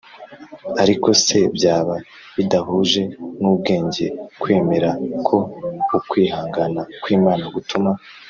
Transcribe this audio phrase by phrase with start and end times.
[0.81, 1.95] Ariko se byaba
[2.35, 3.01] bidahuje
[3.39, 4.05] n ubwenge
[4.41, 4.89] kwemera
[5.27, 5.37] ko
[5.97, 7.91] ukwihangana kw Imana gutuma